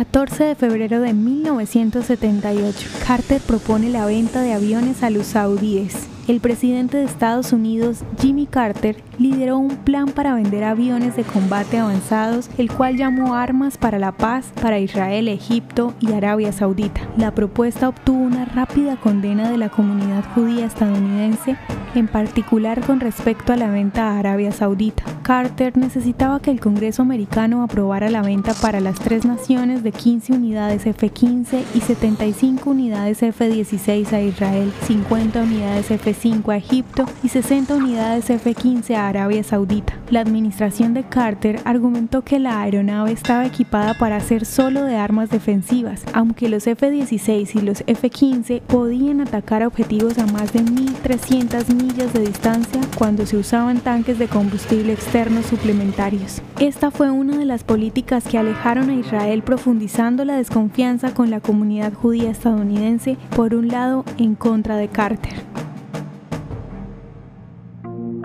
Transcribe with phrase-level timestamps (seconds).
[0.00, 6.40] 14 de febrero de 1978, Carter propone la venta de aviones a los saudíes el
[6.40, 12.48] presidente de Estados Unidos, Jimmy Carter, lideró un plan para vender aviones de combate avanzados,
[12.56, 17.00] el cual llamó Armas para la Paz para Israel, Egipto y Arabia Saudita.
[17.16, 21.56] La propuesta obtuvo una rápida condena de la comunidad judía estadounidense,
[21.94, 25.02] en particular con respecto a la venta a Arabia Saudita.
[25.22, 30.32] Carter necesitaba que el Congreso americano aprobara la venta para las tres naciones de 15
[30.32, 37.28] unidades F-15 y 75 unidades F-16 a Israel, 50 unidades F-5 5 a Egipto y
[37.28, 39.99] 60 unidades F-15 a Arabia Saudita.
[40.10, 45.30] La administración de Carter argumentó que la aeronave estaba equipada para ser solo de armas
[45.30, 52.12] defensivas, aunque los F-16 y los F-15 podían atacar objetivos a más de 1.300 millas
[52.12, 56.42] de distancia cuando se usaban tanques de combustible externos suplementarios.
[56.58, 61.38] Esta fue una de las políticas que alejaron a Israel profundizando la desconfianza con la
[61.38, 65.49] comunidad judía estadounidense, por un lado en contra de Carter.